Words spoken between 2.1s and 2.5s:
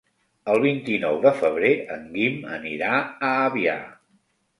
Guim